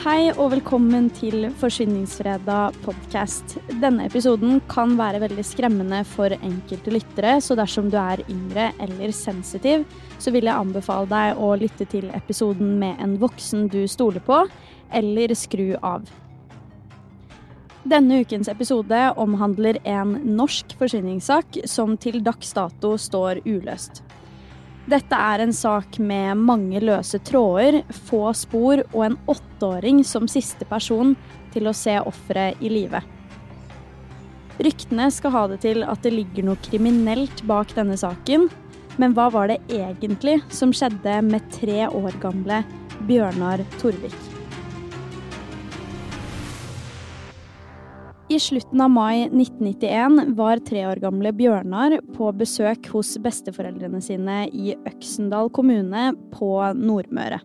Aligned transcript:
Hei 0.00 0.30
og 0.30 0.54
velkommen 0.54 1.10
til 1.12 1.42
Forsvinningsfredag 1.60 2.78
podkast. 2.86 3.58
Denne 3.82 4.06
episoden 4.08 4.62
kan 4.70 4.94
være 4.96 5.18
veldig 5.20 5.42
skremmende 5.44 5.98
for 6.08 6.32
enkelte 6.32 6.94
lyttere, 6.94 7.34
så 7.44 7.52
dersom 7.58 7.90
du 7.92 7.98
er 8.00 8.22
yngre 8.32 8.70
eller 8.80 9.12
sensitiv, 9.12 9.84
så 10.16 10.32
vil 10.32 10.48
jeg 10.48 10.56
anbefale 10.56 11.04
deg 11.10 11.42
å 11.44 11.50
lytte 11.60 11.84
til 11.92 12.06
episoden 12.16 12.78
med 12.80 12.96
en 13.04 13.18
voksen 13.20 13.66
du 13.68 13.82
stoler 13.92 14.24
på, 14.24 14.38
eller 14.88 15.34
skru 15.36 15.74
av. 15.84 16.08
Denne 17.84 18.22
ukens 18.24 18.48
episode 18.48 19.02
omhandler 19.20 19.82
en 19.84 20.16
norsk 20.32 20.78
forsvinningssak 20.80 21.60
som 21.68 22.00
til 22.00 22.22
dags 22.24 22.56
dato 22.56 22.94
står 22.96 23.44
uløst. 23.44 24.00
Dette 24.90 25.14
er 25.14 25.44
en 25.44 25.52
sak 25.54 26.00
med 26.02 26.40
mange 26.40 26.80
løse 26.82 27.20
tråder, 27.22 27.82
få 28.08 28.32
spor 28.34 28.80
og 28.88 29.04
en 29.06 29.18
åtteåring 29.30 30.00
som 30.06 30.26
siste 30.30 30.66
person 30.66 31.12
til 31.54 31.70
å 31.70 31.74
se 31.76 31.94
offeret 32.00 32.58
i 32.64 32.72
live. 32.72 33.02
Ryktene 34.60 35.06
skal 35.14 35.34
ha 35.36 35.44
det 35.52 35.60
til 35.62 35.84
at 35.86 36.02
det 36.02 36.12
ligger 36.16 36.48
noe 36.48 36.60
kriminelt 36.66 37.44
bak 37.46 37.70
denne 37.76 37.96
saken, 38.00 38.48
men 38.98 39.14
hva 39.14 39.28
var 39.32 39.52
det 39.52 39.60
egentlig 39.70 40.40
som 40.50 40.74
skjedde 40.74 41.20
med 41.28 41.46
tre 41.54 41.86
år 41.86 42.18
gamle 42.24 42.64
Bjørnar 43.06 43.62
Torvik? 43.78 44.29
I 48.30 48.38
slutten 48.38 48.80
av 48.80 48.90
mai 48.94 49.24
1991 49.24 50.34
var 50.38 50.60
tre 50.62 50.84
år 50.86 51.00
gamle 51.02 51.32
Bjørnar 51.34 51.96
på 52.14 52.28
besøk 52.38 52.86
hos 52.92 53.16
besteforeldrene 53.18 53.98
sine 54.06 54.44
i 54.54 54.76
Øksendal 54.86 55.50
kommune 55.50 56.12
på 56.36 56.50
Nordmøre. 56.78 57.40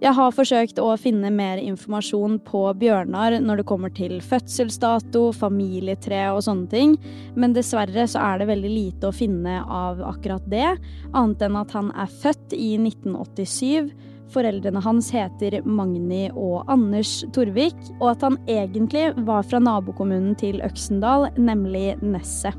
Jeg 0.00 0.16
har 0.16 0.32
forsøkt 0.32 0.80
å 0.80 0.88
finne 0.96 1.28
mer 1.28 1.60
informasjon 1.60 2.38
på 2.48 2.62
Bjørnar 2.80 3.36
når 3.44 3.60
det 3.60 3.68
kommer 3.68 3.92
til 3.92 4.16
fødselsdato, 4.24 5.26
familietre 5.36 6.24
og 6.32 6.40
sånne 6.48 6.72
ting, 6.72 6.96
men 7.36 7.52
dessverre 7.52 8.08
så 8.08 8.24
er 8.30 8.40
det 8.40 8.50
veldig 8.54 8.72
lite 8.72 9.10
å 9.10 9.16
finne 9.16 9.60
av 9.60 10.00
akkurat 10.08 10.48
det, 10.48 10.70
annet 11.12 11.44
enn 11.50 11.60
at 11.60 11.76
han 11.76 11.92
er 11.92 12.16
født 12.24 12.56
i 12.56 12.78
1987 12.80 13.92
Foreldrene 14.34 14.82
hans 14.82 15.12
heter 15.14 15.60
Magni 15.62 16.26
og 16.34 16.66
Anders 16.72 17.20
Torvik, 17.34 17.76
og 18.00 18.10
at 18.16 18.24
han 18.26 18.38
egentlig 18.50 19.08
var 19.26 19.46
fra 19.46 19.60
nabokommunen 19.62 20.34
til 20.38 20.62
Øksendal, 20.66 21.30
nemlig 21.38 21.94
Nesset. 22.02 22.58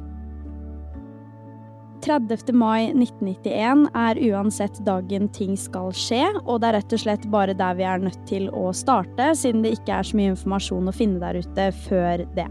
30. 2.07 2.53
mai 2.55 2.93
1991 2.93 3.87
er 3.97 4.19
uansett 4.29 4.77
dagen 4.85 5.25
ting 5.35 5.57
skal 5.59 5.89
skje, 5.97 6.21
og 6.45 6.61
det 6.61 6.69
er 6.69 6.77
rett 6.77 6.93
og 6.95 7.01
slett 7.01 7.25
bare 7.33 7.55
der 7.57 7.75
vi 7.75 7.83
er 7.89 7.99
nødt 7.99 8.21
til 8.29 8.47
å 8.55 8.69
starte, 8.71 9.33
siden 9.35 9.65
det 9.65 9.73
ikke 9.75 9.97
er 9.97 10.07
så 10.07 10.15
mye 10.15 10.31
informasjon 10.31 10.87
å 10.87 10.95
finne 10.95 11.19
der 11.19 11.41
ute 11.41 11.67
før 11.83 12.23
det. 12.37 12.47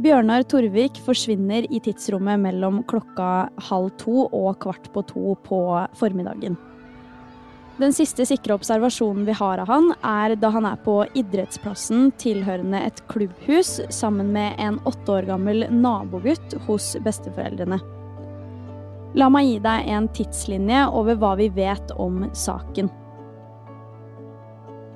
Bjørnar 0.00 0.44
Torvik 0.48 0.96
forsvinner 1.04 1.66
i 1.68 1.80
tidsrommet 1.84 2.40
mellom 2.40 2.82
klokka 2.88 3.48
halv 3.70 3.94
to 4.00 4.26
og 4.28 4.54
kvart 4.60 4.90
på 4.92 5.04
to 5.08 5.34
på 5.44 5.60
formiddagen. 6.00 6.56
Den 7.80 7.94
siste 7.96 8.26
sikre 8.28 8.58
observasjonen 8.58 9.24
vi 9.24 9.32
har 9.32 9.60
av 9.62 9.70
han, 9.72 9.86
er 10.04 10.34
da 10.36 10.50
han 10.52 10.66
er 10.68 10.80
på 10.84 10.98
idrettsplassen 11.16 12.10
tilhørende 12.20 12.82
et 12.84 13.00
klubbhus 13.08 13.78
sammen 13.88 14.34
med 14.34 14.60
en 14.60 14.76
åtte 14.84 15.14
år 15.14 15.30
gammel 15.30 15.64
nabogutt 15.72 16.58
hos 16.66 16.92
besteforeldrene. 17.00 17.80
La 19.16 19.30
meg 19.32 19.48
gi 19.48 19.56
deg 19.64 19.88
en 19.96 20.10
tidslinje 20.12 20.84
over 20.92 21.16
hva 21.22 21.32
vi 21.40 21.48
vet 21.56 21.96
om 21.96 22.26
saken. 22.36 22.92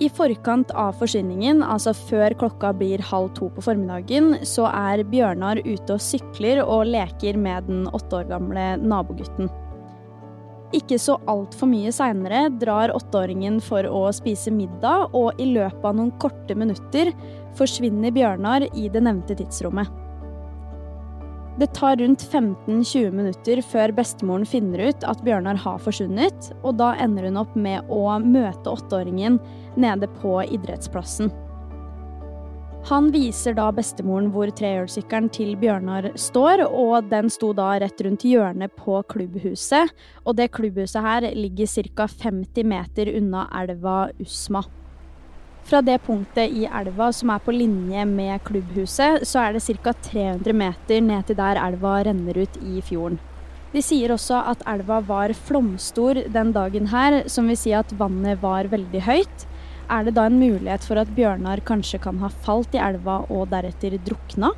I 0.05 0.11
forkant 0.13 0.73
av 0.77 0.99
forsvinningen, 1.01 1.63
altså 1.65 1.95
før 1.97 2.37
klokka 2.37 2.75
blir 2.77 3.01
halv 3.09 3.33
to 3.39 3.49
på 3.55 3.65
formiddagen, 3.65 4.35
så 4.45 4.69
er 4.69 5.07
Bjørnar 5.09 5.63
ute 5.65 5.97
og 5.97 6.03
sykler 6.03 6.61
og 6.67 6.91
leker 6.91 7.39
med 7.41 7.71
den 7.71 7.87
åtte 7.95 8.21
år 8.21 8.33
gamle 8.35 8.75
nabogutten. 8.83 9.49
Ikke 10.75 10.99
så 10.99 11.15
altfor 11.31 11.69
mye 11.71 11.93
seinere 11.95 12.49
drar 12.59 12.93
åtteåringen 12.97 13.61
for 13.63 13.87
å 13.87 14.09
spise 14.17 14.51
middag, 14.51 15.15
og 15.15 15.39
i 15.39 15.47
løpet 15.53 15.85
av 15.87 15.95
noen 15.95 16.15
korte 16.23 16.57
minutter 16.59 17.13
forsvinner 17.59 18.15
Bjørnar 18.15 18.67
i 18.73 18.89
det 18.91 19.05
nevnte 19.07 19.37
tidsrommet. 19.39 20.01
Det 21.55 21.69
tar 21.77 22.01
rundt 22.01 22.25
15-20 22.27 23.13
minutter 23.15 23.61
før 23.63 23.93
bestemoren 23.95 24.47
finner 24.49 24.89
ut 24.89 25.07
at 25.07 25.23
Bjørnar 25.23 25.61
har 25.63 25.79
forsvunnet, 25.79 26.51
og 26.67 26.81
da 26.81 26.91
ender 26.99 27.29
hun 27.29 27.39
opp 27.45 27.55
med 27.55 27.87
å 27.95 28.19
møte 28.19 28.75
åtteåringen 28.75 29.39
nede 29.79 30.11
på 30.19 30.41
idrettsplassen. 30.43 31.31
Han 32.85 33.07
viser 33.15 33.55
da 33.57 33.71
bestemoren 33.73 34.27
hvor 34.29 34.51
trehjulssykkelen 34.53 35.31
til 35.33 35.55
Bjørnar 35.57 36.11
står, 36.21 36.67
og 36.69 37.07
den 37.09 37.31
sto 37.33 37.55
da 37.57 37.71
rett 37.81 38.03
rundt 38.05 38.27
hjørnet 38.29 38.75
på 38.77 38.99
klubbhuset. 39.09 39.89
Og 40.29 40.37
det 40.37 40.51
klubbhuset 40.53 41.01
her 41.01 41.25
ligger 41.33 41.65
ca. 41.65 42.05
50 42.05 42.69
meter 42.69 43.09
unna 43.17 43.47
elva 43.57 44.11
Usma. 44.21 44.61
Fra 45.65 45.81
det 45.81 45.97
punktet 46.05 46.53
i 46.53 46.67
elva 46.69 47.09
som 47.17 47.33
er 47.33 47.41
på 47.41 47.55
linje 47.57 48.05
med 48.05 48.45
klubbhuset, 48.45 49.25
så 49.25 49.47
er 49.47 49.57
det 49.57 49.65
ca. 49.65 49.97
300 50.11 50.53
meter 50.53 51.01
ned 51.09 51.25
til 51.25 51.41
der 51.41 51.63
elva 51.65 52.03
renner 52.05 52.43
ut 52.45 52.61
i 52.61 52.85
fjorden. 52.85 53.17
De 53.73 53.81
sier 53.81 54.13
også 54.13 54.45
at 54.53 54.61
elva 54.69 55.01
var 55.09 55.33
flomstor 55.33 56.21
den 56.37 56.53
dagen 56.53 56.93
her, 56.93 57.23
som 57.33 57.49
vil 57.49 57.57
si 57.59 57.73
at 57.73 57.97
vannet 57.97 58.45
var 58.45 58.69
veldig 58.69 59.07
høyt 59.09 59.49
er 59.91 60.07
det 60.07 60.15
da 60.17 60.27
en 60.29 60.39
mulighet 60.41 60.85
for 60.87 61.01
at 61.01 61.11
Bjørnar 61.17 61.63
kanskje 61.67 62.01
kan 62.03 62.21
ha 62.23 62.31
falt 62.45 62.75
i 62.77 62.83
elva 62.83 63.23
og 63.29 63.49
deretter 63.53 63.97
drukna? 64.05 64.53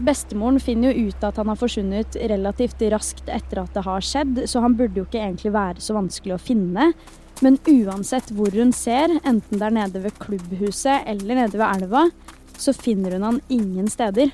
Bestemoren 0.00 0.60
finner 0.62 0.94
jo 0.94 1.10
ut 1.10 1.24
at 1.26 1.36
han 1.36 1.50
har 1.52 1.58
forsvunnet 1.60 2.16
relativt 2.32 2.80
raskt 2.92 3.28
etter 3.28 3.60
at 3.60 3.74
det 3.76 3.84
har 3.84 4.04
skjedd, 4.04 4.44
så 4.48 4.62
han 4.64 4.76
burde 4.78 5.02
jo 5.02 5.04
ikke 5.08 5.20
egentlig 5.20 5.52
være 5.52 5.84
så 5.84 5.96
vanskelig 5.98 6.38
å 6.38 6.40
finne. 6.40 6.92
Men 7.44 7.58
uansett 7.68 8.32
hvor 8.36 8.52
hun 8.56 8.72
ser, 8.76 9.12
enten 9.20 9.60
det 9.60 9.66
er 9.66 9.76
nede 9.76 10.04
ved 10.04 10.16
klubbhuset 10.20 11.08
eller 11.08 11.42
nede 11.42 11.60
ved 11.60 11.66
elva, 11.68 12.06
så 12.60 12.72
finner 12.76 13.16
hun 13.16 13.26
han 13.28 13.42
ingen 13.52 13.88
steder. 13.92 14.32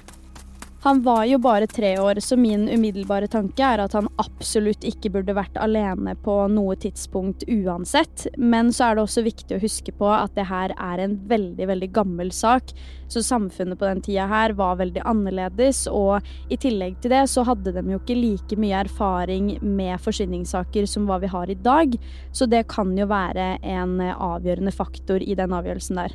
Han 0.86 1.02
var 1.02 1.24
jo 1.24 1.38
bare 1.42 1.66
tre 1.66 1.98
år, 1.98 2.20
så 2.20 2.36
min 2.38 2.69
umiddelbare 2.69 3.26
tanke 3.26 3.58
er 3.66 3.80
at 3.82 3.94
han 3.98 4.06
absolutt 4.22 4.84
ikke 4.86 5.10
burde 5.16 5.34
vært 5.34 5.56
alene 5.58 6.12
på 6.22 6.34
noe 6.54 6.76
tidspunkt 6.78 7.42
uansett. 7.50 8.28
Men 8.38 8.70
så 8.70 8.84
er 8.86 8.94
det 8.94 9.02
også 9.02 9.24
viktig 9.26 9.56
å 9.56 9.64
huske 9.64 9.91
på 9.98 10.06
at 10.14 10.36
det 10.38 10.44
her 10.47 10.70
er 10.76 11.02
en 11.02 11.16
veldig, 11.26 11.66
veldig 11.72 11.88
gammel 11.97 12.30
sak. 12.30 12.70
Så 13.10 13.24
samfunnet 13.26 13.80
på 13.80 13.88
den 13.88 14.04
tida 14.06 14.28
her 14.30 14.54
var 14.54 14.78
veldig 14.78 15.02
annerledes, 15.10 15.88
og 15.91 16.22
i 16.54 16.60
tillegg 16.62 17.00
til 17.03 17.16
det 17.16 17.24
så 17.34 17.42
hadde 17.50 17.74
de 17.74 17.82
jo 17.91 17.98
ikke 17.98 18.18
like 18.20 18.60
mye 18.62 18.84
erfaring 18.84 19.56
med 19.66 19.98
forsvinningssaker 20.06 20.86
som 20.86 21.10
hva 21.10 21.18
vi 21.18 21.32
har 21.34 21.50
i 21.50 21.58
dag. 21.66 21.98
Så 22.30 22.47
det 22.47 22.62
kan 22.70 22.94
jo 22.94 23.10
være 23.10 23.56
en 23.58 23.98
avgjørende 24.14 24.76
faktor 24.78 25.18
i 25.18 25.34
den 25.34 25.59
avgjørelsen 25.59 25.98
der. 26.04 26.15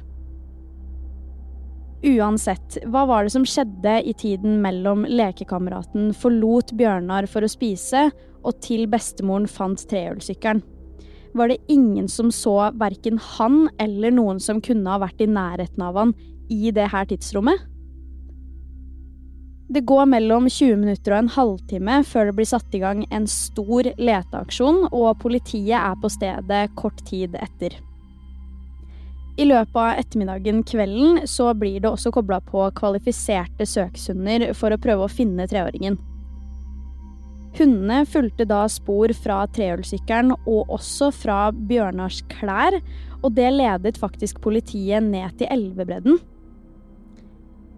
Uansett, 2.01 2.79
hva 2.89 3.03
var 3.05 3.23
det 3.23 3.33
som 3.35 3.43
skjedde 3.45 3.99
i 4.09 4.13
tiden 4.17 4.57
mellom 4.63 5.03
lekekameraten 5.05 6.09
forlot 6.17 6.73
Bjørnar 6.73 7.27
for 7.29 7.45
å 7.45 7.49
spise, 7.51 8.07
og 8.41 8.57
til 8.65 8.87
bestemoren 8.89 9.45
fant 9.45 9.83
trehjulssykkelen? 9.91 10.63
Var 11.37 11.51
det 11.51 11.61
ingen 11.71 12.09
som 12.11 12.31
så 12.33 12.55
verken 12.75 13.19
han 13.37 13.67
eller 13.79 14.11
noen 14.11 14.41
som 14.41 14.59
kunne 14.65 14.89
ha 14.89 14.97
vært 15.03 15.21
i 15.21 15.29
nærheten 15.29 15.85
av 15.85 15.99
han 16.01 16.15
i 16.51 16.73
det 16.75 16.89
her 16.91 17.05
tidsrommet? 17.07 17.67
Det 19.71 19.85
går 19.87 20.09
mellom 20.11 20.49
20 20.49 20.81
minutter 20.81 21.13
og 21.13 21.21
en 21.21 21.31
halvtime 21.37 22.01
før 22.03 22.27
det 22.27 22.35
blir 22.41 22.49
satt 22.49 22.73
i 22.75 22.81
gang 22.81 23.05
en 23.13 23.29
stor 23.29 23.87
leteaksjon, 23.95 24.89
og 24.89 25.21
politiet 25.21 25.77
er 25.77 25.95
på 26.01 26.11
stedet 26.11 26.65
kort 26.81 27.05
tid 27.07 27.37
etter. 27.39 27.77
I 29.39 29.45
løpet 29.47 29.77
av 29.79 29.99
ettermiddagen 29.99 30.63
kvelden 30.67 31.21
så 31.29 31.53
blir 31.55 31.79
det 31.79 31.89
også 31.91 32.11
kobla 32.11 32.41
på 32.43 32.65
kvalifiserte 32.75 33.67
søkshunder 33.67 34.49
for 34.57 34.73
å 34.75 34.79
prøve 34.81 35.07
å 35.07 35.11
finne 35.11 35.47
treåringen. 35.47 35.97
Hundene 37.57 38.05
fulgte 38.07 38.47
da 38.47 38.63
spor 38.71 39.11
fra 39.15 39.41
trehjulssykkelen 39.55 40.33
og 40.39 40.71
også 40.71 41.09
fra 41.15 41.39
Bjørnars 41.51 42.21
klær, 42.31 42.77
og 43.21 43.33
det 43.35 43.49
ledet 43.53 43.99
faktisk 43.99 44.39
politiet 44.43 45.03
ned 45.03 45.35
til 45.39 45.51
elvebredden. 45.51 46.19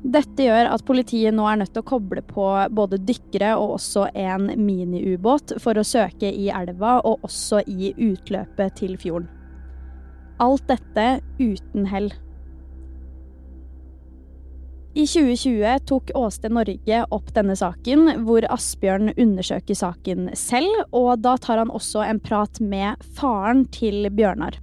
Dette 0.04 0.46
gjør 0.46 0.68
at 0.74 0.84
politiet 0.86 1.34
nå 1.34 1.46
er 1.48 1.62
nødt 1.62 1.72
til 1.74 1.82
å 1.84 1.90
koble 1.94 2.22
på 2.28 2.48
både 2.76 3.00
dykkere 3.08 3.54
og 3.56 3.78
også 3.78 4.10
en 4.20 4.50
miniubåt 4.60 5.56
for 5.64 5.80
å 5.80 5.86
søke 5.88 6.28
i 6.28 6.50
elva 6.52 6.98
og 7.08 7.24
også 7.24 7.64
i 7.72 7.94
utløpet 7.96 8.82
til 8.82 8.98
fjorden. 9.00 9.30
Alt 10.42 10.66
dette 10.70 11.08
uten 11.40 11.86
hell. 11.90 12.14
I 14.94 15.08
2020 15.10 15.80
tok 15.90 16.12
Åsted 16.14 16.54
Norge 16.54 17.00
opp 17.10 17.32
denne 17.34 17.56
saken, 17.58 18.12
hvor 18.28 18.46
Asbjørn 18.54 19.16
undersøker 19.18 19.78
saken 19.78 20.28
selv, 20.38 20.84
og 20.94 21.24
da 21.26 21.34
tar 21.42 21.64
han 21.64 21.74
også 21.74 22.04
en 22.06 22.22
prat 22.22 22.62
med 22.62 23.02
faren 23.18 23.66
til 23.74 24.06
Bjørnar. 24.14 24.60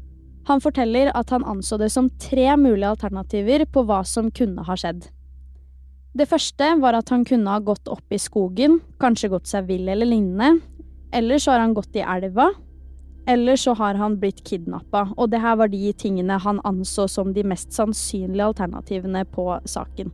Han 0.47 0.63
forteller 0.63 1.11
at 1.19 1.35
han 1.35 1.47
anså 1.47 1.81
det 1.83 1.91
som 1.91 2.13
tre 2.23 2.47
mulige 2.59 2.93
alternativer 2.95 3.67
på 3.67 3.83
hva 3.87 4.05
som 4.07 4.31
kunne 4.31 4.63
ha 4.67 4.79
skjedd. 4.79 5.09
Det 6.15 6.27
første 6.31 6.73
var 6.83 6.97
at 6.99 7.11
han 7.11 7.27
kunne 7.27 7.51
ha 7.51 7.59
gått 7.63 7.91
opp 7.91 8.15
i 8.15 8.19
skogen, 8.19 8.81
kanskje 9.03 9.31
gått 9.31 9.51
seg 9.51 9.67
vill 9.67 9.87
eller 9.91 10.09
lignende. 10.09 10.61
Eller 11.15 11.43
så 11.43 11.55
har 11.55 11.63
han 11.63 11.75
gått 11.75 11.95
i 11.99 12.07
elva. 12.07 12.53
Eller 13.31 13.57
så 13.57 13.77
har 13.79 13.95
han 13.95 14.17
blitt 14.19 14.41
kidnappa, 14.43 15.05
og 15.15 15.31
det 15.31 15.39
her 15.39 15.55
var 15.61 15.71
de 15.71 15.93
tingene 15.95 16.39
han 16.43 16.59
anså 16.67 17.07
som 17.09 17.31
de 17.37 17.45
mest 17.47 17.71
sannsynlige 17.77 18.49
alternativene 18.51 19.23
på 19.31 19.45
saken. 19.71 20.11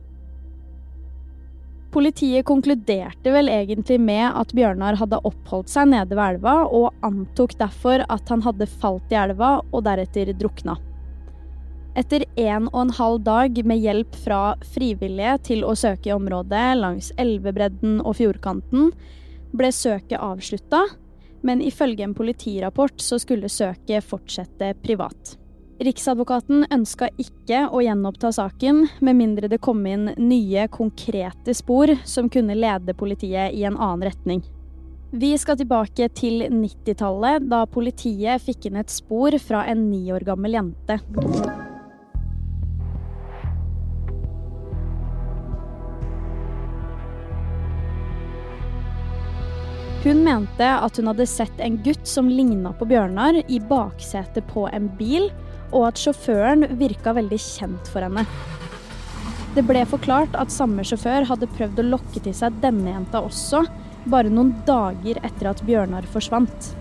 Politiet 1.97 2.45
konkluderte 2.45 3.31
vel 3.33 3.49
egentlig 3.49 3.97
med 4.03 4.27
at 4.27 4.51
Bjørnar 4.53 4.99
hadde 4.99 5.21
oppholdt 5.25 5.71
seg 5.71 5.87
nede 5.95 6.13
ved 6.13 6.35
elva, 6.35 6.59
og 6.67 6.93
antok 7.07 7.55
derfor 7.57 8.03
at 8.05 8.29
han 8.29 8.43
hadde 8.45 8.67
falt 8.69 9.15
i 9.15 9.17
elva 9.17 9.55
og 9.71 9.85
deretter 9.87 10.29
drukna. 10.37 10.75
Etter 11.97 12.27
en 12.37 12.67
og 12.69 12.81
en 12.83 12.93
halv 12.99 13.23
dag 13.25 13.57
med 13.65 13.81
hjelp 13.81 14.13
fra 14.27 14.41
frivillige 14.75 15.33
til 15.49 15.65
å 15.65 15.73
søke 15.73 16.11
i 16.11 16.13
området 16.13 16.67
langs 16.77 17.09
elvebredden 17.17 17.97
og 18.03 18.19
fjordkanten, 18.19 18.91
ble 19.57 19.73
søket 19.73 20.19
avslutta, 20.21 20.83
men 21.41 21.61
ifølge 21.61 22.05
en 22.05 22.15
politirapport 22.17 23.01
så 23.01 23.19
skulle 23.21 23.49
søket 23.51 24.05
fortsette 24.05 24.73
privat. 24.83 25.37
Riksadvokaten 25.77 26.65
ønska 26.73 27.11
ikke 27.21 27.67
å 27.69 27.83
gjenoppta 27.85 28.31
saken, 28.33 28.87
med 28.99 29.17
mindre 29.19 29.49
det 29.51 29.59
kom 29.61 29.83
inn 29.85 30.09
nye, 30.17 30.65
konkrete 30.73 31.53
spor 31.53 31.93
som 32.01 32.31
kunne 32.33 32.57
lede 32.57 32.97
politiet 32.97 33.53
i 33.53 33.61
en 33.67 33.77
annen 33.77 34.07
retning. 34.09 34.41
Vi 35.13 35.29
skal 35.39 35.59
tilbake 35.59 36.09
til 36.17 36.47
90-tallet, 36.49 37.45
da 37.47 37.61
politiet 37.69 38.43
fikk 38.43 38.67
inn 38.67 38.81
et 38.81 38.91
spor 38.91 39.37
fra 39.39 39.63
en 39.69 39.85
ni 39.91 40.09
år 40.11 40.25
gammel 40.27 40.57
jente. 40.57 40.97
Hun 50.07 50.21
mente 50.23 50.63
at 50.63 50.97
hun 50.97 51.09
hadde 51.09 51.25
sett 51.27 51.59
en 51.59 51.81
gutt 51.83 52.07
som 52.07 52.29
ligna 52.31 52.71
på 52.79 52.85
Bjørnar, 52.87 53.41
i 53.51 53.57
baksetet 53.59 54.45
på 54.47 54.63
en 54.71 54.85
bil, 54.95 55.25
og 55.75 55.89
at 55.89 55.99
sjåføren 55.99 56.63
virka 56.79 57.11
veldig 57.17 57.39
kjent 57.43 57.89
for 57.91 58.05
henne. 58.05 58.23
Det 59.57 59.65
ble 59.67 59.81
forklart 59.89 60.37
at 60.39 60.53
samme 60.53 60.85
sjåfør 60.87 61.27
hadde 61.27 61.51
prøvd 61.57 61.83
å 61.83 61.87
lokke 61.89 62.23
til 62.23 62.37
seg 62.39 62.55
denne 62.63 62.93
jenta 62.93 63.19
også, 63.19 63.65
bare 64.07 64.31
noen 64.31 64.55
dager 64.69 65.19
etter 65.27 65.51
at 65.51 65.67
Bjørnar 65.67 66.07
forsvant. 66.15 66.71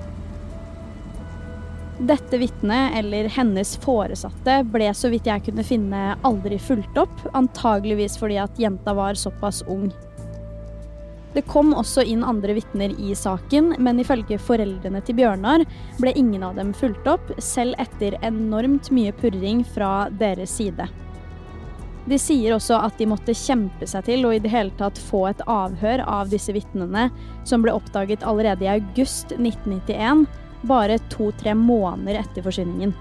Dette 1.99 2.39
vitnet, 2.39 2.95
eller 2.95 3.27
hennes 3.41 3.75
foresatte, 3.83 4.61
ble 4.71 4.95
så 4.95 5.11
vidt 5.11 5.27
jeg 5.27 5.49
kunne 5.49 5.67
finne 5.67 6.13
aldri 6.23 6.63
fulgt 6.63 7.03
opp, 7.03 7.27
antageligvis 7.35 8.21
fordi 8.23 8.39
at 8.47 8.63
jenta 8.69 8.95
var 8.95 9.19
såpass 9.19 9.65
ung. 9.67 9.91
Det 11.37 11.43
kom 11.45 11.75
også 11.77 12.01
inn 12.09 12.23
andre 12.25 12.55
vitner 12.57 12.95
i 12.97 13.11
saken, 13.13 13.75
men 13.85 13.99
ifølge 14.01 14.39
foreldrene 14.41 15.03
til 15.05 15.19
Bjørnar 15.19 15.67
ble 16.01 16.15
ingen 16.17 16.47
av 16.47 16.55
dem 16.57 16.71
fulgt 16.73 17.05
opp, 17.13 17.29
selv 17.45 17.77
etter 17.83 18.17
enormt 18.25 18.89
mye 18.89 19.13
purring 19.21 19.61
fra 19.75 20.07
deres 20.17 20.55
side. 20.57 20.87
De 22.09 22.17
sier 22.23 22.55
også 22.57 22.79
at 22.81 22.97
de 22.97 23.09
måtte 23.11 23.37
kjempe 23.37 23.85
seg 23.91 24.07
til 24.09 24.25
å 24.25 24.33
i 24.33 24.41
det 24.41 24.49
hele 24.55 24.73
tatt 24.81 24.97
få 25.11 25.27
et 25.29 25.43
avhør 25.45 26.07
av 26.09 26.33
disse 26.33 26.57
vitnene, 26.57 27.11
som 27.45 27.61
ble 27.61 27.75
oppdaget 27.77 28.25
allerede 28.25 28.65
i 28.65 28.73
august 28.79 29.37
1991, 29.37 30.25
bare 30.65 30.97
to-tre 31.13 31.53
måneder 31.53 32.23
etter 32.23 32.49
forsvinningen. 32.49 32.97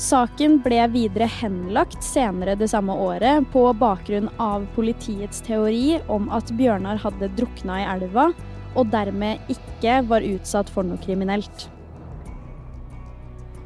Saken 0.00 0.56
ble 0.64 0.80
videre 0.90 1.28
henlagt 1.28 2.00
senere 2.04 2.54
det 2.56 2.70
samme 2.72 2.94
året 2.96 3.44
på 3.52 3.66
bakgrunn 3.76 4.30
av 4.40 4.64
politiets 4.74 5.44
teori 5.44 6.00
om 6.08 6.30
at 6.32 6.48
Bjørnar 6.56 7.00
hadde 7.02 7.28
drukna 7.36 7.82
i 7.82 7.86
elva 7.98 8.30
og 8.72 8.88
dermed 8.92 9.52
ikke 9.52 10.00
var 10.08 10.24
utsatt 10.24 10.70
for 10.72 10.88
noe 10.88 11.00
kriminelt. 11.02 11.68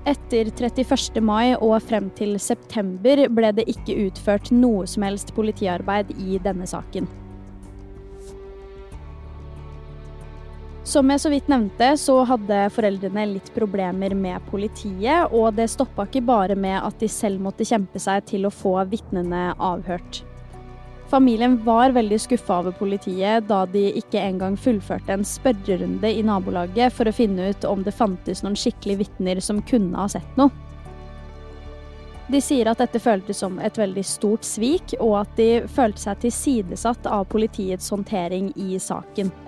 Etter 0.06 0.50
31. 0.50 1.23
mai 1.23 1.55
og 1.56 1.78
frem 1.82 2.11
til 2.19 2.37
september 2.43 3.25
ble 3.31 3.52
det 3.55 3.67
ikke 3.70 3.96
utført 4.06 4.52
noe 4.55 4.87
som 4.90 5.06
helst 5.06 5.32
politiarbeid 5.34 6.12
i 6.19 6.38
denne 6.43 6.67
saken. 6.67 7.08
Som 10.96 11.10
jeg 11.12 11.20
så 11.20 11.28
vidt 11.28 11.48
nevnte, 11.52 11.90
så 12.00 12.14
hadde 12.25 12.56
foreldrene 12.72 13.26
litt 13.28 13.50
problemer 13.52 14.14
med 14.16 14.40
politiet, 14.48 15.28
og 15.28 15.50
det 15.58 15.66
stoppa 15.69 16.06
ikke 16.06 16.22
bare 16.25 16.56
med 16.56 16.78
at 16.78 16.96
de 17.02 17.08
selv 17.12 17.43
måtte 17.44 17.66
kjempe 17.69 18.00
seg 18.00 18.25
til 18.31 18.48
å 18.48 18.52
få 18.54 18.72
vitnene 18.88 19.50
avhørt. 19.60 20.22
Familien 21.12 21.58
var 21.69 21.93
veldig 21.93 22.16
skuffa 22.25 22.62
over 22.62 22.72
politiet 22.81 23.44
da 23.44 23.60
de 23.69 23.84
ikke 24.00 24.25
engang 24.25 24.56
fullførte 24.56 25.12
en 25.12 25.28
spørrerunde 25.28 26.16
i 26.16 26.25
nabolaget 26.25 26.96
for 26.96 27.04
å 27.04 27.16
finne 27.20 27.52
ut 27.52 27.69
om 27.69 27.84
det 27.84 27.92
fantes 27.92 28.40
noen 28.40 28.56
skikkelige 28.56 29.04
vitner 29.04 29.44
som 29.44 29.60
kunne 29.69 30.00
ha 30.00 30.08
sett 30.16 30.40
noe. 30.40 30.49
De 32.32 32.40
sier 32.40 32.72
at 32.72 32.81
dette 32.81 33.04
føltes 33.04 33.44
som 33.44 33.60
et 33.60 33.76
veldig 33.76 34.08
stort 34.16 34.49
svik, 34.49 34.96
og 34.96 35.19
at 35.26 35.37
de 35.37 35.50
følte 35.69 36.08
seg 36.08 36.25
tilsidesatt 36.25 37.04
av 37.04 37.28
politiets 37.28 37.92
håndtering 37.92 38.54
i 38.56 38.81
saken. 38.81 39.42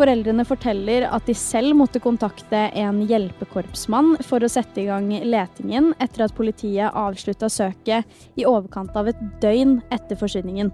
Foreldrene 0.00 0.46
forteller 0.48 1.04
at 1.12 1.26
de 1.28 1.34
selv 1.36 1.74
måtte 1.76 2.00
kontakte 2.00 2.56
en 2.80 3.02
hjelpekorpsmann 3.04 4.14
for 4.24 4.40
å 4.40 4.48
sette 4.48 4.80
i 4.80 4.86
gang 4.88 5.10
letingen 5.28 5.90
etter 6.00 6.24
at 6.24 6.36
politiet 6.38 6.96
avslutta 6.96 7.50
søket 7.52 8.08
i 8.40 8.46
overkant 8.48 8.96
av 8.96 9.10
et 9.12 9.20
døgn 9.42 9.76
etter 9.92 10.16
forsvinningen. 10.16 10.70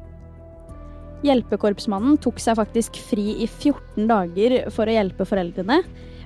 Hjelpekorpsmannen 1.26 2.20
tok 2.22 2.38
seg 2.38 2.60
faktisk 2.60 3.00
fri 3.02 3.32
i 3.42 3.48
14 3.50 4.06
dager 4.06 4.60
for 4.70 4.86
å 4.86 4.94
hjelpe 4.94 5.26
foreldrene, 5.26 5.80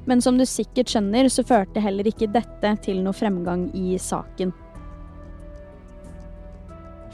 men 0.05 0.21
som 0.21 0.37
du 0.37 0.45
sikkert 0.45 0.93
skjønner, 0.93 1.31
så 1.33 1.47
førte 1.47 1.81
heller 1.81 2.05
ikke 2.11 2.29
dette 2.29 2.75
til 2.85 3.01
noe 3.01 3.17
fremgang 3.17 3.71
i 3.73 3.97
saken. 3.97 4.53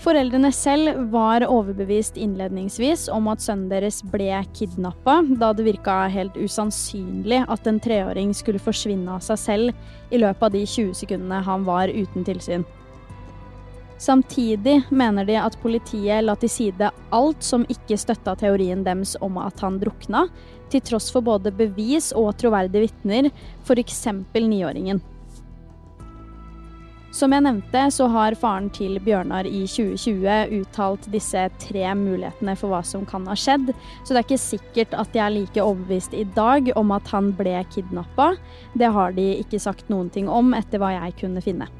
Foreldrene 0.06 0.52
selv 0.54 1.00
var 1.10 1.42
overbevist 1.50 2.14
innledningsvis 2.14 3.08
om 3.10 3.26
at 3.32 3.42
sønnen 3.42 3.66
deres 3.72 4.04
ble 4.06 4.36
kidnappa, 4.54 5.16
da 5.34 5.48
det 5.50 5.64
virka 5.66 5.96
helt 6.14 6.36
usannsynlig 6.38 7.40
at 7.50 7.66
en 7.66 7.80
treåring 7.82 8.30
skulle 8.30 8.62
forsvinne 8.62 9.16
av 9.16 9.24
seg 9.26 9.40
selv 9.42 10.12
i 10.14 10.20
løpet 10.22 10.44
av 10.46 10.54
de 10.54 10.60
20 10.62 10.94
sekundene 11.00 11.40
han 11.48 11.66
var 11.66 11.90
uten 11.90 12.22
tilsyn. 12.28 12.62
Samtidig 13.98 14.76
mener 14.94 15.26
de 15.26 15.40
at 15.42 15.58
politiet 15.58 16.22
la 16.22 16.38
til 16.38 16.54
side 16.54 16.92
alt 17.10 17.42
som 17.42 17.66
ikke 17.66 17.98
støtta 17.98 18.36
teorien 18.38 18.86
deres 18.86 19.16
om 19.26 19.42
at 19.42 19.58
han 19.66 19.82
drukna, 19.82 20.28
til 20.70 20.86
tross 20.86 21.10
for 21.10 21.26
både 21.26 21.50
bevis 21.50 22.12
og 22.14 22.30
troverdige 22.38 22.86
vitner, 22.86 23.32
f.eks. 23.66 24.04
niåringen. 24.38 25.02
Som 27.16 27.32
jeg 27.32 27.46
nevnte, 27.46 27.80
så 27.94 28.10
har 28.12 28.34
faren 28.36 28.66
til 28.76 28.98
Bjørnar 29.00 29.46
i 29.48 29.62
2020 29.64 30.58
uttalt 30.58 31.06
disse 31.08 31.46
tre 31.62 31.84
mulighetene 31.96 32.52
for 32.60 32.74
hva 32.74 32.82
som 32.84 33.06
kan 33.08 33.24
ha 33.30 33.36
skjedd, 33.40 33.70
så 34.04 34.12
det 34.12 34.18
er 34.20 34.26
ikke 34.26 34.42
sikkert 34.42 34.96
at 35.00 35.14
de 35.14 35.22
er 35.24 35.32
like 35.32 35.62
overbevist 35.62 36.12
i 36.12 36.26
dag 36.36 36.68
om 36.76 36.92
at 36.92 37.08
han 37.14 37.30
ble 37.38 37.54
kidnappa. 37.72 38.34
Det 38.76 38.92
har 38.92 39.16
de 39.16 39.30
ikke 39.40 39.62
sagt 39.64 39.88
noen 39.88 40.10
ting 40.12 40.28
om, 40.28 40.52
etter 40.58 40.82
hva 40.82 40.92
jeg 40.92 41.16
kunne 41.22 41.44
finne. 41.44 41.70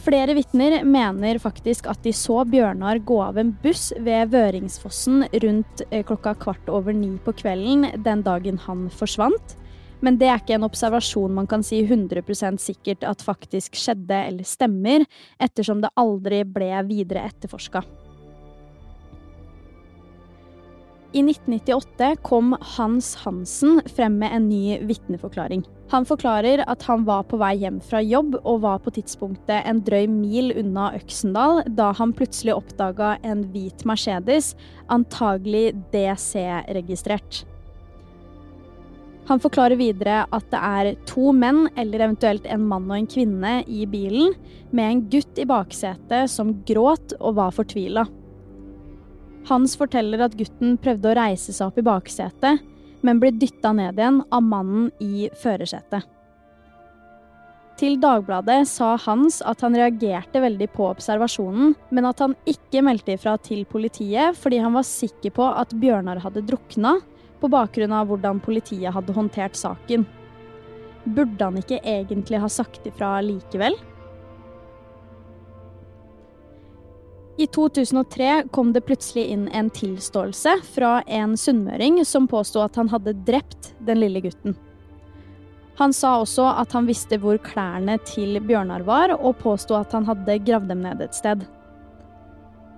Flere 0.00 0.34
vitner 0.34 0.80
mener 0.82 1.38
faktisk 1.38 1.86
at 1.92 2.02
de 2.02 2.10
så 2.16 2.40
Bjørnar 2.50 2.98
gå 3.06 3.20
av 3.22 3.38
en 3.38 3.54
buss 3.62 3.92
ved 4.00 4.34
Vøringsfossen 4.34 5.28
rundt 5.44 5.86
eh, 5.92 6.02
klokka 6.08 6.34
kvart 6.40 6.72
over 6.72 6.96
ni 6.96 7.12
på 7.22 7.36
kvelden 7.44 7.92
den 8.02 8.26
dagen 8.26 8.58
han 8.66 8.88
forsvant. 8.90 9.54
Men 10.00 10.16
det 10.20 10.28
er 10.30 10.40
ikke 10.40 10.56
en 10.56 10.66
observasjon 10.68 11.34
man 11.36 11.48
kan 11.50 11.64
si 11.66 11.82
100 11.84 12.58
sikkert 12.60 13.04
at 13.04 13.24
faktisk 13.24 13.76
skjedde 13.76 14.20
eller 14.30 14.48
stemmer, 14.48 15.04
ettersom 15.38 15.82
det 15.84 15.92
aldri 16.00 16.44
ble 16.44 16.72
videre 16.88 17.26
etterforska. 17.28 17.84
I 21.10 21.24
1998 21.26 22.16
kom 22.22 22.52
Hans 22.76 23.16
Hansen 23.24 23.80
frem 23.96 24.20
med 24.20 24.30
en 24.30 24.48
ny 24.48 24.78
vitneforklaring. 24.86 25.64
Han 25.90 26.06
forklarer 26.06 26.62
at 26.70 26.84
han 26.86 27.02
var 27.08 27.24
på 27.26 27.40
vei 27.40 27.56
hjem 27.64 27.80
fra 27.82 27.98
jobb 27.98 28.36
og 28.44 28.60
var 28.62 28.78
på 28.84 28.92
tidspunktet 28.94 29.66
en 29.66 29.80
drøy 29.82 30.06
mil 30.06 30.54
unna 30.54 30.92
Øksendal 31.00 31.64
da 31.66 31.90
han 31.98 32.14
plutselig 32.14 32.54
oppdaga 32.54 33.16
en 33.26 33.42
hvit 33.50 33.82
Mercedes, 33.90 34.54
antagelig 34.86 35.72
DC-registrert. 35.90 37.42
Han 39.30 39.38
forklarer 39.38 39.78
videre 39.78 40.24
at 40.34 40.46
det 40.50 40.58
er 40.58 40.88
to 41.06 41.30
menn, 41.30 41.68
eller 41.78 42.02
eventuelt 42.02 42.48
en 42.50 42.64
mann 42.66 42.88
og 42.90 42.96
en 42.96 43.10
kvinne, 43.10 43.60
i 43.70 43.84
bilen, 43.86 44.34
med 44.74 44.88
en 44.88 45.02
gutt 45.12 45.38
i 45.38 45.46
baksetet 45.46 46.32
som 46.32 46.56
gråt 46.66 47.14
og 47.20 47.36
var 47.38 47.54
fortvila. 47.54 48.08
Hans 49.46 49.76
forteller 49.78 50.26
at 50.26 50.34
gutten 50.38 50.74
prøvde 50.82 51.12
å 51.12 51.18
reise 51.20 51.54
seg 51.54 51.70
opp 51.70 51.78
i 51.78 51.86
baksetet, 51.86 52.64
men 53.06 53.20
ble 53.22 53.30
dytta 53.32 53.70
ned 53.72 54.02
igjen 54.02 54.18
av 54.34 54.42
mannen 54.44 54.90
i 54.98 55.30
førersetet. 55.38 56.02
Til 57.80 57.94
Dagbladet 58.02 58.66
sa 58.68 58.90
Hans 59.06 59.38
at 59.46 59.62
han 59.64 59.78
reagerte 59.78 60.42
veldig 60.42 60.66
på 60.74 60.90
observasjonen, 60.90 61.72
men 61.94 62.08
at 62.10 62.18
han 62.20 62.34
ikke 62.50 62.82
meldte 62.84 63.14
ifra 63.14 63.38
til 63.40 63.62
politiet 63.64 64.36
fordi 64.36 64.58
han 64.60 64.74
var 64.76 64.84
sikker 64.84 65.32
på 65.38 65.46
at 65.48 65.72
Bjørnar 65.80 66.20
hadde 66.20 66.44
drukna, 66.50 66.98
på 67.40 67.50
bakgrunn 67.52 67.92
av 67.96 68.10
hvordan 68.10 68.40
politiet 68.44 68.94
hadde 68.94 69.16
håndtert 69.16 69.56
saken. 69.58 70.06
Burde 71.04 71.44
han 71.44 71.58
ikke 71.60 71.80
egentlig 71.80 72.40
ha 72.42 72.48
sagt 72.52 72.86
ifra 72.86 73.16
likevel? 73.24 73.76
I 77.40 77.46
2003 77.46 78.48
kom 78.52 78.72
det 78.72 78.82
plutselig 78.84 79.30
inn 79.32 79.46
en 79.56 79.70
tilståelse 79.72 80.58
fra 80.74 80.98
en 81.08 81.38
sunnmøring 81.40 82.02
som 82.04 82.26
påsto 82.28 82.60
at 82.60 82.76
han 82.76 82.90
hadde 82.92 83.16
drept 83.24 83.70
den 83.80 84.02
lille 84.02 84.20
gutten. 84.20 84.58
Han 85.80 85.94
sa 85.96 86.18
også 86.20 86.44
at 86.60 86.74
han 86.76 86.84
visste 86.84 87.16
hvor 87.22 87.38
klærne 87.40 87.94
til 88.04 88.36
Bjørnar 88.44 88.84
var, 88.84 89.14
og 89.16 89.38
påsto 89.40 89.78
at 89.78 89.94
han 89.96 90.04
hadde 90.04 90.36
gravd 90.44 90.68
dem 90.68 90.82
ned 90.84 91.00
et 91.00 91.16
sted. 91.16 91.46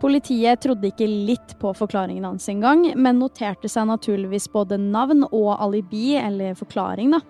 Politiet 0.03 0.65
trodde 0.65 0.89
ikke 0.91 1.07
litt 1.07 1.53
på 1.63 1.71
forklaringen 1.79 2.25
hans 2.27 2.49
engang, 2.51 2.89
men 2.99 3.21
noterte 3.23 3.69
seg 3.71 3.87
naturligvis 3.87 4.49
både 4.51 4.81
navn 4.81 5.23
og 5.29 5.53
alibi, 5.63 6.17
eller 6.19 6.57
forklaring, 6.59 7.15
da. 7.15 7.21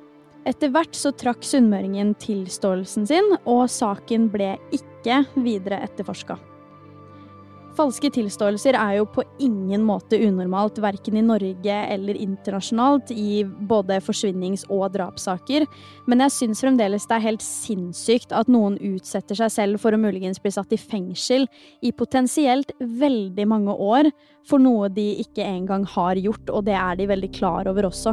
Etter 0.49 0.73
hvert 0.73 0.97
så 0.97 1.13
trakk 1.15 1.45
sunnmøringen 1.45 2.15
tilståelsen 2.23 3.05
sin, 3.11 3.29
og 3.45 3.69
saken 3.71 4.31
ble 4.33 4.55
ikke 4.75 5.21
videre 5.45 5.83
etterforska. 5.85 6.39
Falske 7.73 8.11
tilståelser 8.13 8.77
er 8.77 8.99
jo 8.99 9.07
på 9.09 9.23
ingen 9.41 9.81
måte 9.89 10.19
unormalt, 10.21 10.77
verken 10.85 11.17
i 11.17 11.23
Norge 11.25 11.77
eller 11.95 12.19
internasjonalt, 12.21 13.11
i 13.17 13.45
både 13.45 13.97
forsvinnings- 14.05 14.67
og 14.69 14.91
drapssaker, 14.93 15.65
men 16.05 16.21
jeg 16.27 16.35
syns 16.37 16.61
fremdeles 16.61 17.09
det 17.09 17.17
er 17.17 17.25
helt 17.31 17.47
sinnssykt 17.47 18.37
at 18.37 18.53
noen 18.53 18.77
utsetter 18.77 19.41
seg 19.41 19.55
selv 19.57 19.81
for 19.81 19.97
å 19.97 20.03
muligens 20.03 20.43
bli 20.43 20.53
satt 20.53 20.77
i 20.77 20.81
fengsel 20.81 21.49
i 21.81 21.95
potensielt 21.97 22.77
veldig 22.77 23.49
mange 23.49 23.73
år 23.73 24.13
for 24.45 24.61
noe 24.61 24.93
de 24.93 25.09
ikke 25.25 25.47
engang 25.47 25.89
har 25.97 26.21
gjort, 26.21 26.53
og 26.53 26.69
det 26.69 26.77
er 26.77 27.01
de 27.01 27.09
veldig 27.09 27.33
klar 27.41 27.73
over 27.73 27.89
også. 27.89 28.13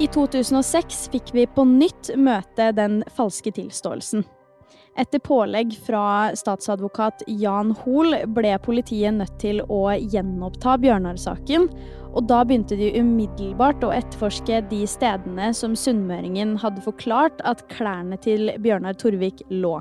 I 0.00 0.08
2006 0.08 1.10
fikk 1.12 1.34
vi 1.36 1.44
på 1.52 1.68
nytt 1.68 2.16
møte 2.16 2.72
den 2.72 3.02
falske 3.12 3.52
tilståelsen. 3.52 4.24
Etter 4.96 5.18
pålegg 5.24 5.72
fra 5.86 6.36
statsadvokat 6.36 7.22
Jan 7.26 7.70
Hoel 7.80 8.18
ble 8.28 8.50
politiet 8.60 9.16
nødt 9.16 9.38
til 9.40 9.62
å 9.72 9.86
gjenoppta 9.96 10.74
Bjørnar-saken, 10.82 11.64
og 12.12 12.26
da 12.28 12.42
begynte 12.44 12.76
de 12.76 12.90
umiddelbart 13.00 13.86
å 13.88 13.94
etterforske 13.96 14.60
de 14.68 14.82
stedene 14.90 15.48
som 15.56 15.72
sunnmøringen 15.78 16.58
hadde 16.60 16.84
forklart 16.84 17.40
at 17.48 17.64
klærne 17.72 18.20
til 18.20 18.52
Bjørnar 18.60 19.00
Torvik 19.00 19.40
lå. 19.48 19.78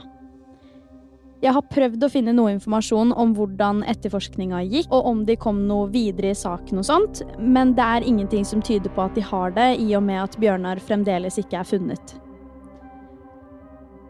Jeg 1.41 1.57
har 1.57 1.69
prøvd 1.73 2.05
å 2.05 2.11
finne 2.13 2.37
noe 2.37 2.53
informasjon 2.53 3.11
om 3.17 3.35
hvordan 3.35 3.83
etterforskninga 3.91 4.61
gikk, 4.63 4.91
og 4.93 5.11
om 5.11 5.23
de 5.27 5.35
kom 5.35 5.63
noe 5.67 5.89
videre 5.91 6.31
i 6.31 6.37
saken 6.37 6.79
og 6.79 6.87
sånt, 6.87 7.25
men 7.41 7.75
det 7.75 7.83
er 7.97 8.07
ingenting 8.07 8.47
som 8.47 8.63
tyder 8.63 8.93
på 8.95 9.09
at 9.09 9.17
de 9.17 9.27
har 9.27 9.51
det, 9.57 9.71
i 9.81 9.91
og 9.97 10.05
med 10.07 10.23
at 10.23 10.39
Bjørnar 10.39 10.79
fremdeles 10.85 11.41
ikke 11.41 11.65
er 11.65 11.67
funnet. 11.67 12.19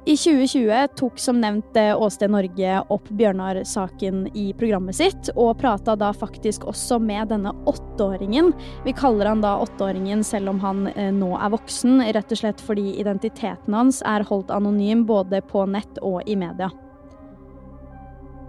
I 0.06 0.16
2020 0.18 0.88
tok 0.98 1.20
som 1.22 1.38
nevnt 1.42 1.76
eh, 1.78 1.94
Åsted 2.02 2.32
Norge 2.34 2.78
opp 2.90 3.10
Bjørnar-saken 3.14 4.24
i 4.34 4.48
programmet 4.58 4.98
sitt, 4.98 5.30
og 5.36 5.60
prata 5.62 5.94
da 5.94 6.10
faktisk 6.10 6.66
også 6.72 6.98
med 6.98 7.30
denne 7.30 7.54
åtteåringen. 7.70 8.50
Vi 8.82 8.96
kaller 8.98 9.30
han 9.30 9.44
da 9.46 9.60
åtteåringen 9.62 10.26
selv 10.26 10.56
om 10.56 10.64
han 10.66 10.88
eh, 10.96 11.12
nå 11.14 11.36
er 11.38 11.54
voksen, 11.54 12.02
rett 12.18 12.34
og 12.34 12.42
slett 12.42 12.66
fordi 12.66 12.96
identiteten 12.98 13.78
hans 13.78 14.02
er 14.02 14.26
holdt 14.26 14.50
anonym 14.50 15.06
både 15.06 15.44
på 15.54 15.68
nett 15.70 16.02
og 16.02 16.26
i 16.26 16.40
media. 16.48 16.72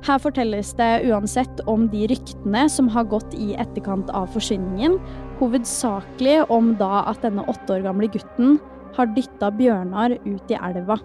Her 0.09 0.25
fortelles 0.25 0.73
det 0.81 1.05
uansett 1.05 1.61
om 1.69 1.85
de 1.93 2.09
ryktene 2.11 2.65
som 2.73 2.89
har 2.97 3.13
gått 3.13 3.37
i 3.37 3.53
etterkant 3.61 4.09
av 4.17 4.33
forsvinningen, 4.33 4.97
hovedsakelig 5.45 6.47
om 6.49 6.79
da 6.81 7.05
at 7.13 7.21
denne 7.29 7.45
åtte 7.45 7.77
år 7.77 7.85
gamle 7.85 8.09
gutten 8.09 8.57
har 8.97 9.13
dytta 9.13 9.53
Bjørnar 9.61 10.17
ut 10.25 10.49
i 10.49 10.57
elva. 10.57 10.97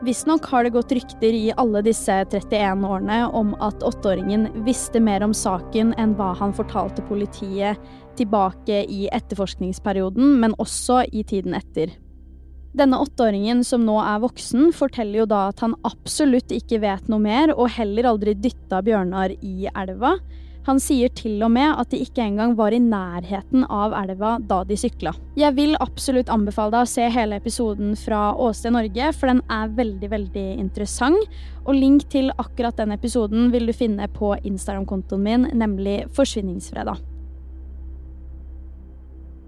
Visstnok 0.00 0.46
har 0.48 0.64
det 0.64 0.70
gått 0.72 0.92
rykter 0.96 1.34
i 1.36 1.50
alle 1.60 1.82
disse 1.84 2.14
31 2.24 2.84
årene 2.88 3.18
om 3.36 3.50
at 3.60 3.82
åtteåringen 3.84 4.46
visste 4.64 5.00
mer 5.00 5.20
om 5.26 5.34
saken 5.36 5.92
enn 6.00 6.14
hva 6.16 6.30
han 6.38 6.54
fortalte 6.56 7.04
politiet 7.04 7.76
tilbake 8.16 8.78
i 8.88 9.10
etterforskningsperioden, 9.12 10.38
men 10.40 10.56
også 10.56 11.02
i 11.12 11.20
tiden 11.20 11.52
etter. 11.58 11.92
Denne 12.72 12.96
åtteåringen 13.02 13.60
som 13.66 13.84
nå 13.84 13.98
er 14.00 14.22
voksen, 14.24 14.70
forteller 14.72 15.20
jo 15.20 15.28
da 15.28 15.42
at 15.50 15.60
han 15.60 15.76
absolutt 15.84 16.54
ikke 16.54 16.80
vet 16.80 17.12
noe 17.12 17.20
mer, 17.20 17.52
og 17.52 17.68
heller 17.76 18.08
aldri 18.14 18.32
dytta 18.40 18.80
Bjørnar 18.86 19.36
i 19.36 19.68
elva, 19.68 20.14
han 20.66 20.80
sier 20.82 21.12
til 21.16 21.40
og 21.44 21.52
med 21.54 21.72
at 21.72 21.92
de 21.92 22.00
ikke 22.04 22.24
engang 22.24 22.54
var 22.58 22.74
i 22.76 22.80
nærheten 22.82 23.64
av 23.66 23.94
elva 23.96 24.36
da 24.40 24.62
de 24.68 24.78
sykla. 24.78 25.14
Jeg 25.40 25.56
vil 25.56 25.76
absolutt 25.80 26.32
anbefale 26.32 26.74
deg 26.74 26.86
å 26.86 26.90
se 26.92 27.08
hele 27.12 27.40
episoden 27.40 27.94
fra 27.98 28.30
Åsted 28.36 28.76
Norge, 28.76 29.12
for 29.16 29.32
den 29.32 29.44
er 29.50 29.72
veldig, 29.76 30.10
veldig 30.12 30.48
interessant. 30.60 31.40
Og 31.66 31.76
link 31.76 32.08
til 32.12 32.32
akkurat 32.36 32.76
den 32.80 32.94
episoden 32.96 33.50
vil 33.54 33.68
du 33.68 33.76
finne 33.76 34.08
på 34.12 34.34
Instagram-kontoen 34.40 35.24
min, 35.24 35.48
nemlig 35.56 36.02
Forsvinningsfredag. 36.16 37.09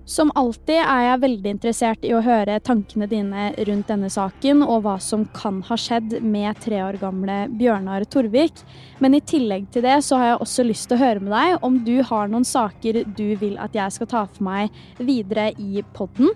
Som 0.05 0.33
alltid 0.35 0.81
er 0.83 1.05
jeg 1.07 1.21
veldig 1.23 1.51
interessert 1.55 2.05
i 2.05 2.11
å 2.17 2.23
høre 2.25 2.59
tankene 2.67 3.07
dine 3.07 3.51
rundt 3.69 3.87
denne 3.87 4.11
saken, 4.11 4.65
og 4.67 4.83
hva 4.83 4.97
som 5.01 5.29
kan 5.37 5.61
ha 5.69 5.79
skjedd 5.79 6.17
med 6.27 6.59
tre 6.65 6.81
år 6.83 6.99
gamle 7.01 7.45
Bjørnar 7.55 8.05
Torvik. 8.11 8.65
Men 8.99 9.15
i 9.15 9.23
tillegg 9.23 9.71
til 9.71 9.87
det 9.87 10.01
så 10.03 10.19
har 10.19 10.33
jeg 10.33 10.41
også 10.43 10.67
lyst 10.67 10.91
til 10.91 10.99
å 10.99 11.05
høre 11.05 11.23
med 11.23 11.35
deg 11.37 11.67
om 11.69 11.79
du 11.87 11.95
har 12.09 12.33
noen 12.33 12.47
saker 12.47 13.05
du 13.15 13.29
vil 13.39 13.55
at 13.63 13.79
jeg 13.79 13.95
skal 13.95 14.11
ta 14.11 14.27
for 14.27 14.49
meg 14.51 14.75
videre 14.99 15.53
i 15.55 15.85
podden. 15.95 16.35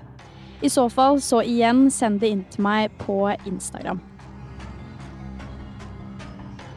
I 0.63 0.71
så 0.73 0.87
fall, 0.89 1.19
så 1.21 1.43
igjen, 1.43 1.89
send 1.93 2.23
det 2.23 2.33
inn 2.33 2.47
til 2.53 2.65
meg 2.65 2.95
på 3.03 3.27
Instagram. 3.45 3.99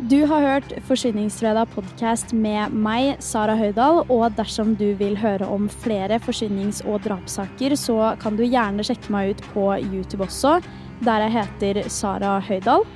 Du 0.08 0.26
har 0.26 0.42
hørt 0.42 0.70
Forsyningsfredag 0.88 1.74
podkast 1.74 2.30
med 2.32 2.72
meg, 2.72 3.18
Sara 3.20 3.52
Høydahl. 3.60 4.06
Og 4.08 4.32
dersom 4.38 4.72
du 4.80 4.94
vil 4.96 5.18
høre 5.20 5.44
om 5.44 5.66
flere 5.84 6.22
forsynings- 6.24 6.80
og 6.88 7.02
drapssaker, 7.04 7.76
så 7.76 8.14
kan 8.22 8.38
du 8.40 8.46
gjerne 8.46 8.86
sjekke 8.88 9.12
meg 9.12 9.34
ut 9.34 9.44
på 9.52 9.66
YouTube 9.90 10.24
også, 10.24 10.62
der 11.04 11.26
jeg 11.26 11.36
heter 11.36 11.82
Sara 11.92 12.38
Høydahl. 12.40 12.88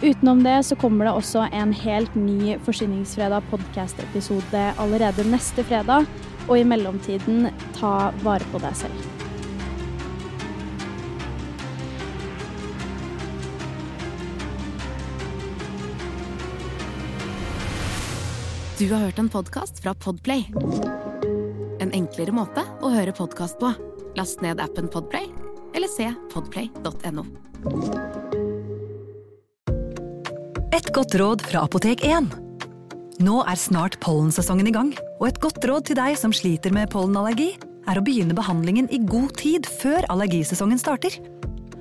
Utenom 0.00 0.40
det 0.44 0.56
så 0.64 0.80
kommer 0.80 1.04
det 1.04 1.12
også 1.18 1.44
en 1.52 1.76
helt 1.84 2.16
ny 2.16 2.56
Forsyningsfredag 2.64 3.44
podkast-episode 3.52 4.64
allerede 4.80 5.28
neste 5.28 5.68
fredag. 5.68 6.08
Og 6.48 6.62
i 6.62 6.64
mellomtiden, 6.64 7.50
ta 7.76 8.08
vare 8.24 8.48
på 8.54 8.64
deg 8.64 8.80
selv. 8.86 9.05
Du 18.76 18.90
har 18.92 18.98
hørt 19.00 19.18
en 19.18 19.28
podkast 19.32 19.78
fra 19.80 19.94
Podplay. 19.96 20.42
En 21.80 21.94
enklere 21.96 22.34
måte 22.36 22.60
å 22.84 22.90
høre 22.92 23.14
podkast 23.16 23.56
på. 23.56 23.70
Last 24.18 24.42
ned 24.44 24.60
appen 24.60 24.90
Podplay, 24.92 25.30
eller 25.72 25.88
se 25.88 26.10
podplay.no. 26.34 27.24
Et 30.76 30.92
godt 30.92 31.16
råd 31.16 31.46
fra 31.48 31.64
Apotek 31.64 32.04
1. 32.04 32.28
Nå 33.24 33.38
er 33.48 33.64
snart 33.64 33.96
pollensesongen 34.04 34.68
i 34.68 34.76
gang, 34.76 34.92
og 35.22 35.30
et 35.30 35.40
godt 35.40 35.64
råd 35.64 35.88
til 35.88 35.96
deg 36.02 36.20
som 36.20 36.36
sliter 36.36 36.76
med 36.76 36.92
pollenallergi, 36.92 37.54
er 37.88 37.96
å 37.96 38.04
begynne 38.04 38.36
behandlingen 38.36 38.92
i 38.92 39.00
god 39.08 39.38
tid 39.40 39.64
før 39.80 40.04
allergisesongen 40.12 40.84
starter. 40.84 41.16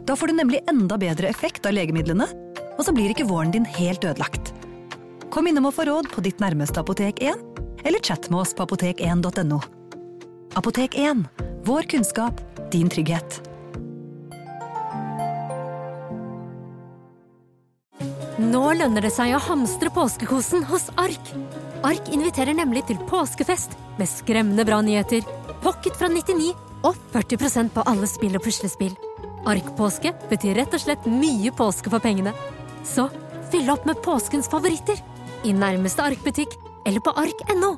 Da 0.08 0.16
får 0.16 0.32
du 0.32 0.40
nemlig 0.40 0.64
enda 0.72 0.96
bedre 0.96 1.28
effekt 1.28 1.68
av 1.68 1.76
legemidlene, 1.76 2.32
og 2.78 2.86
så 2.88 2.96
blir 2.96 3.12
ikke 3.12 3.28
våren 3.28 3.52
din 3.52 3.68
helt 3.76 4.08
ødelagt. 4.08 4.55
Kom 5.36 5.50
innom 5.52 5.66
og 5.68 5.74
få 5.76 5.84
råd 5.90 6.08
på 6.14 6.22
ditt 6.24 6.40
nærmeste 6.40 6.80
Apotek 6.80 7.18
1, 7.20 7.42
eller 7.84 8.00
chat 8.00 8.30
med 8.32 8.40
oss 8.40 8.54
på 8.56 8.64
apotek1.no. 8.64 9.58
Apotek 10.56 10.94
1 10.96 11.26
vår 11.68 11.88
kunnskap, 11.92 12.38
din 12.72 12.88
trygghet. 12.88 13.42
Nå 18.40 18.62
lønner 18.80 19.04
det 19.04 19.12
seg 19.12 19.34
å 19.36 19.42
hamstre 19.44 19.92
påskekosen 19.92 20.64
hos 20.70 20.86
Ark. 21.02 21.32
Ark 21.84 22.08
inviterer 22.16 22.56
nemlig 22.56 22.86
til 22.88 23.02
påskefest 23.10 23.76
med 24.00 24.08
skremmende 24.08 24.64
bra 24.64 24.78
nyheter, 24.86 25.26
pocket 25.66 26.00
fra 26.00 26.08
99 26.14 26.54
og 26.88 26.96
40% 27.12 27.74
på 27.76 27.84
alle 27.92 28.08
spill 28.08 28.40
og 28.40 28.46
puslespill. 28.46 28.96
Ark-påske 29.44 30.14
betyr 30.32 30.62
rett 30.62 30.80
og 30.80 30.86
slett 30.86 31.12
mye 31.12 31.52
påske 31.60 31.92
for 31.92 32.00
pengene. 32.00 32.32
Så 32.88 33.10
fyll 33.52 33.68
opp 33.76 33.84
med 33.90 34.00
påskens 34.06 34.48
favoritter 34.48 35.04
i 35.46 35.54
nærmeste 35.54 36.02
Ark-butikk 36.02 36.56
eller 36.88 37.04
på 37.06 37.14
ark.no. 37.22 37.76